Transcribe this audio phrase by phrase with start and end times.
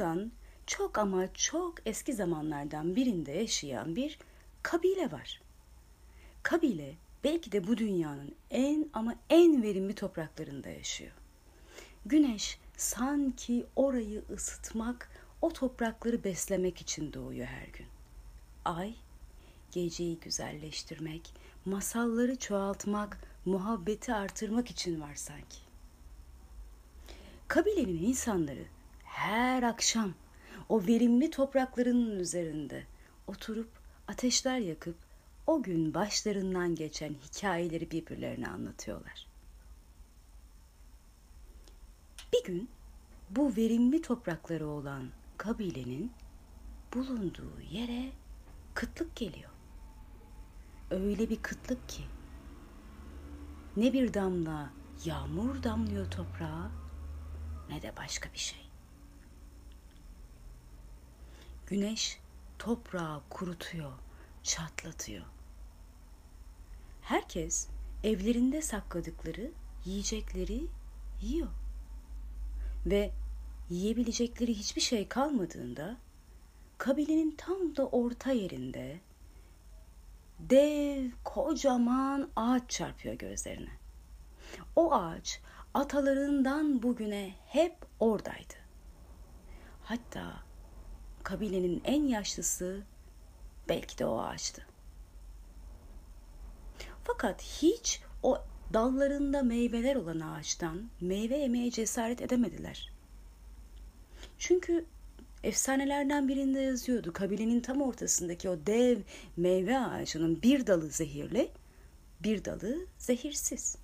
[0.00, 0.32] Bundan
[0.66, 4.18] çok ama çok eski zamanlardan birinde yaşayan bir
[4.62, 5.40] kabile var.
[6.42, 11.12] Kabile belki de bu dünyanın en ama en verimli topraklarında yaşıyor.
[12.06, 15.10] Güneş sanki orayı ısıtmak,
[15.42, 17.86] o toprakları beslemek için doğuyor her gün.
[18.64, 18.94] Ay
[19.72, 25.58] geceyi güzelleştirmek, masalları çoğaltmak, muhabbeti artırmak için var sanki.
[27.48, 28.64] Kabilenin insanları
[29.10, 30.14] her akşam
[30.68, 32.86] o verimli topraklarının üzerinde
[33.26, 33.70] oturup
[34.08, 34.96] ateşler yakıp
[35.46, 39.26] o gün başlarından geçen hikayeleri birbirlerine anlatıyorlar.
[42.32, 42.68] Bir gün
[43.30, 46.12] bu verimli toprakları olan kabilenin
[46.94, 48.12] bulunduğu yere
[48.74, 49.50] kıtlık geliyor.
[50.90, 52.02] Öyle bir kıtlık ki
[53.76, 54.70] ne bir damla
[55.04, 56.70] yağmur damlıyor toprağa
[57.68, 58.69] ne de başka bir şey.
[61.70, 62.20] Güneş
[62.58, 63.92] toprağı kurutuyor,
[64.42, 65.24] çatlatıyor.
[67.02, 67.68] Herkes
[68.04, 69.50] evlerinde sakladıkları
[69.84, 70.66] yiyecekleri
[71.22, 71.48] yiyor.
[72.86, 73.10] Ve
[73.70, 75.96] yiyebilecekleri hiçbir şey kalmadığında
[76.78, 79.00] kabilenin tam da orta yerinde
[80.38, 83.72] dev kocaman ağaç çarpıyor gözlerine.
[84.76, 85.40] O ağaç
[85.74, 88.54] atalarından bugüne hep oradaydı.
[89.84, 90.49] Hatta
[91.22, 92.82] kabilenin en yaşlısı
[93.68, 94.66] belki de o ağaçtı.
[97.04, 98.38] Fakat hiç o
[98.72, 102.92] dallarında meyveler olan ağaçtan meyve yemeye cesaret edemediler.
[104.38, 104.84] Çünkü
[105.42, 107.12] efsanelerden birinde yazıyordu.
[107.12, 108.98] Kabilenin tam ortasındaki o dev
[109.36, 111.50] meyve ağacının bir dalı zehirli,
[112.20, 113.76] bir dalı zehirsiz.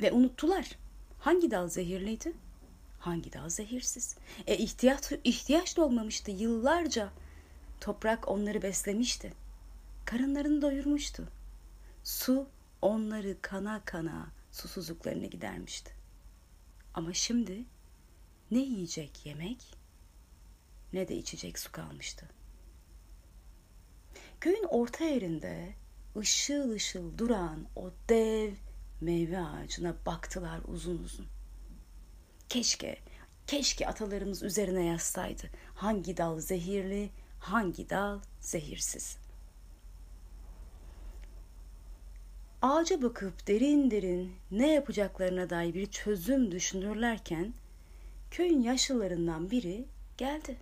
[0.00, 0.78] Ve unuttular.
[1.18, 2.32] Hangi dal zehirliydi?
[3.04, 4.16] Hangi dal zehirsiz?
[4.46, 7.12] E ihtiyaç, ihtiyaç da olmamıştı yıllarca.
[7.80, 9.32] Toprak onları beslemişti.
[10.04, 11.28] Karınlarını doyurmuştu.
[12.04, 12.46] Su
[12.82, 15.92] onları kana kana susuzluklarını gidermişti.
[16.94, 17.64] Ama şimdi
[18.50, 19.76] ne yiyecek yemek
[20.92, 22.28] ne de içecek su kalmıştı.
[24.40, 25.74] Köyün orta yerinde
[26.16, 28.52] ışıl ışıl duran o dev
[29.00, 31.33] meyve ağacına baktılar uzun uzun.
[32.48, 32.98] Keşke,
[33.46, 35.42] keşke atalarımız üzerine yazsaydı.
[35.74, 37.10] Hangi dal zehirli,
[37.40, 39.16] hangi dal zehirsiz.
[42.62, 47.54] Ağaca bakıp derin derin ne yapacaklarına dair bir çözüm düşünürlerken
[48.30, 49.84] köyün yaşlılarından biri
[50.18, 50.56] geldi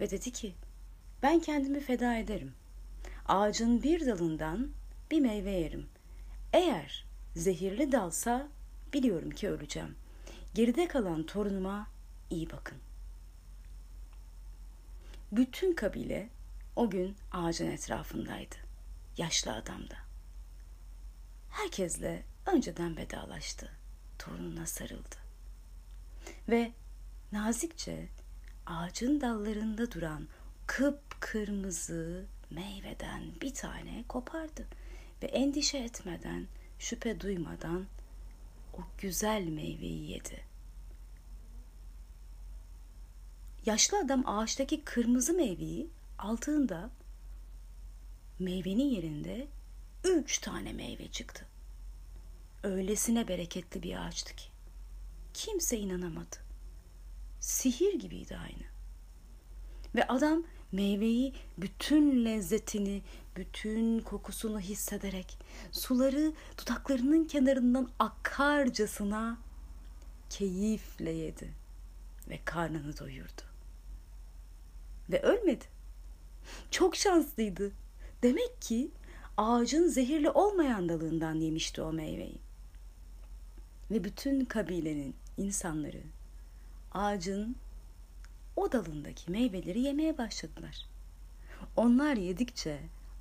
[0.00, 0.54] ve dedi ki
[1.22, 2.52] ben kendimi feda ederim.
[3.28, 4.68] Ağacın bir dalından
[5.10, 5.86] bir meyve yerim.
[6.52, 7.04] Eğer
[7.36, 8.48] zehirli dalsa
[8.92, 9.94] biliyorum ki öleceğim.
[10.56, 11.86] Geride kalan torunuma
[12.30, 12.78] iyi bakın.
[15.32, 16.28] Bütün kabile
[16.76, 18.54] o gün ağacın etrafındaydı.
[19.16, 19.96] Yaşlı adam da.
[21.50, 23.70] Herkesle önceden vedalaştı.
[24.18, 25.16] Torununa sarıldı.
[26.48, 26.72] Ve
[27.32, 28.08] nazikçe
[28.66, 30.28] ağacın dallarında duran
[30.66, 34.66] kıpkırmızı meyveden bir tane kopardı
[35.22, 36.46] ve endişe etmeden,
[36.78, 37.86] şüphe duymadan
[38.74, 40.45] o güzel meyveyi yedi.
[43.66, 46.90] Yaşlı adam ağaçtaki kırmızı meyveyi aldığında
[48.38, 49.46] meyvenin yerinde
[50.04, 51.46] üç tane meyve çıktı.
[52.62, 54.44] Öylesine bereketli bir ağaçtı ki.
[55.34, 56.36] Kimse inanamadı.
[57.40, 58.66] Sihir gibiydi aynı.
[59.94, 63.02] Ve adam meyveyi bütün lezzetini,
[63.36, 65.38] bütün kokusunu hissederek
[65.72, 69.38] suları dudaklarının kenarından akarcasına
[70.30, 71.52] keyifle yedi
[72.28, 73.45] ve karnını doyurdu.
[75.10, 75.64] Ve ölmedi.
[76.70, 77.72] Çok şanslıydı.
[78.22, 78.90] Demek ki
[79.36, 82.38] ağacın zehirli olmayan dalından yemişti o meyveyi.
[83.90, 86.02] Ve bütün kabilenin insanları
[86.92, 87.56] ağacın
[88.56, 90.86] o dalındaki meyveleri yemeye başladılar.
[91.76, 92.78] Onlar yedikçe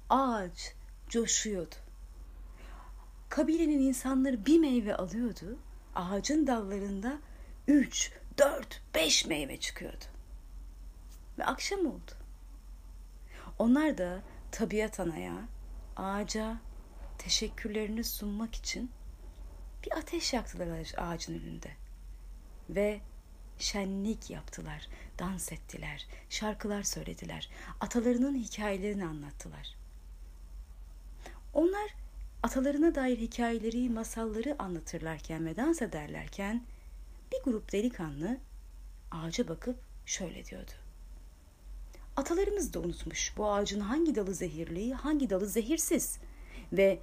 [0.10, 0.74] ağaç
[1.10, 1.76] coşuyordu.
[3.30, 5.58] Kabilenin insanları bir meyve alıyordu.
[5.96, 7.18] Ağacın dallarında
[7.68, 10.15] üç, dört, beş meyve çıkıyordu.
[11.40, 12.12] Ve akşam oldu.
[13.60, 14.22] Onlar da
[14.52, 15.48] tabiat anaya,
[15.96, 16.58] ağaca
[17.18, 18.92] teşekkürlerini sunmak için
[19.86, 21.72] bir ateş yaktılar ağacın önünde.
[22.70, 23.02] Ve
[23.60, 24.88] şenlik yaptılar,
[25.20, 27.50] dans ettiler, şarkılar söylediler,
[27.80, 29.76] atalarının hikayelerini anlattılar.
[31.54, 31.96] Onlar
[32.44, 36.64] atalarına dair hikayeleri, masalları anlatırlarken ve dans ederlerken
[37.32, 38.38] bir grup delikanlı
[39.12, 40.72] ağaca bakıp şöyle diyordu.
[42.16, 46.20] Atalarımız da unutmuş bu ağacın hangi dalı zehirli, hangi dalı zehirsiz.
[46.74, 47.00] Ve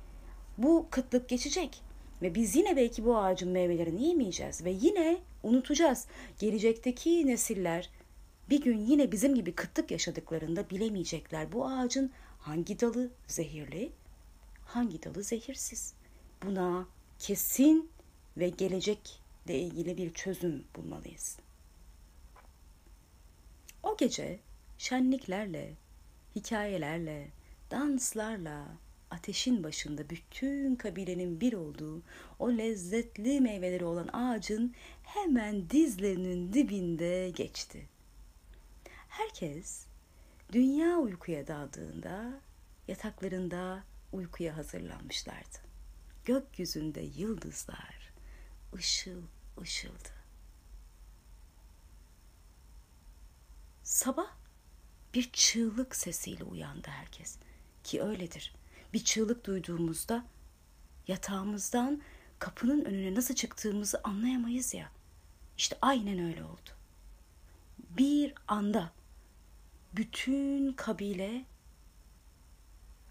[0.59, 1.82] bu kıtlık geçecek.
[2.23, 4.64] Ve biz yine belki bu ağacın meyvelerini yemeyeceğiz.
[4.64, 6.06] Ve yine unutacağız.
[6.38, 7.91] Gelecekteki nesiller
[8.50, 13.93] bir gün yine bizim gibi kıtlık yaşadıklarında bilemeyecekler bu ağacın hangi dalı zehirli,
[14.65, 15.94] hangi dalı zehirsiz.
[16.44, 16.87] Buna
[17.19, 17.91] kesin
[18.37, 21.38] ve gelecekle ilgili bir çözüm bulmalıyız.
[23.82, 24.41] O gece
[24.82, 25.75] şenliklerle,
[26.37, 27.29] hikayelerle,
[27.70, 28.67] danslarla,
[29.11, 32.02] ateşin başında bütün kabilenin bir olduğu
[32.38, 37.88] o lezzetli meyveleri olan ağacın hemen dizlerinin dibinde geçti.
[39.08, 39.87] Herkes
[40.52, 42.40] dünya uykuya daldığında
[42.88, 45.58] yataklarında uykuya hazırlanmışlardı.
[46.25, 48.12] Gökyüzünde yıldızlar
[48.75, 49.23] ışıl
[49.61, 50.08] ışıldı.
[53.82, 54.42] Sabah
[55.14, 57.37] bir çığlık sesiyle uyandı herkes.
[57.85, 58.55] Ki öyledir.
[58.93, 60.25] Bir çığlık duyduğumuzda
[61.09, 62.03] yatağımızdan
[62.38, 64.91] kapının önüne nasıl çıktığımızı anlayamayız ya.
[65.59, 66.70] İşte aynen öyle oldu.
[67.91, 68.93] Bir anda
[69.93, 71.44] bütün kabile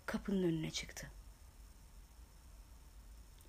[0.05, 1.11] kapının önüne çıktı.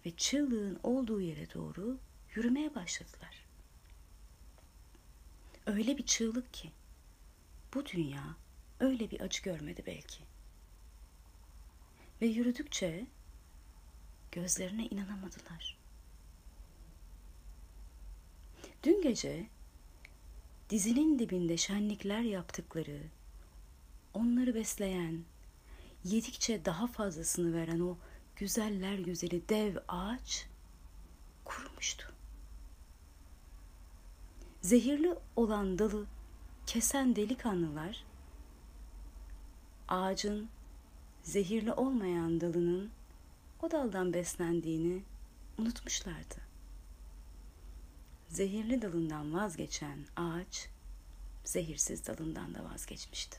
[0.07, 1.99] Ve çığlığın olduğu yere doğru
[2.35, 3.47] yürümeye başladılar.
[5.67, 6.73] Öyle bir çığlık ki
[7.75, 8.37] bu dünya
[8.83, 10.19] öyle bir acı görmedi belki.
[12.21, 13.07] Ve yürüdükçe
[14.33, 15.79] gözlerine inanamadılar.
[18.83, 19.47] Dün gece
[20.71, 23.01] dizinin dibinde şenlikler yaptıkları,
[24.15, 25.25] onları besleyen,
[26.05, 27.97] yedikçe daha fazlasını veren o
[28.37, 30.47] güzeller güzeli dev ağaç
[31.45, 32.13] kurumuştu.
[34.61, 36.07] Zehirli olan dalı
[36.67, 38.05] kesen delikanlılar
[39.89, 40.49] ağacın
[41.23, 42.91] zehirli olmayan dalının
[43.63, 45.03] o daldan beslendiğini
[45.59, 46.35] unutmuşlardı.
[48.29, 50.69] Zehirli dalından vazgeçen ağaç
[51.45, 53.39] zehirsiz dalından da vazgeçmişti.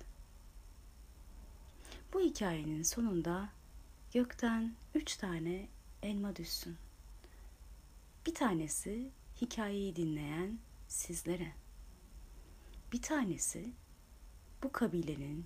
[2.14, 3.50] Bu hikayenin sonunda
[4.14, 5.68] gökten üç tane
[6.04, 6.78] elma düşsün.
[8.26, 9.12] Bir tanesi
[9.42, 11.52] hikayeyi dinleyen sizlere.
[12.92, 13.72] Bir tanesi
[14.64, 15.46] bu kabilenin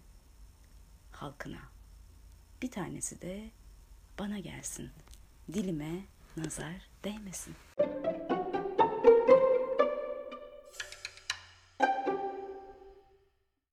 [1.22, 1.62] halkına.
[2.62, 3.52] Bir tanesi de
[4.20, 4.90] bana gelsin.
[5.54, 6.06] Dilime
[6.38, 7.56] nazar değmesin.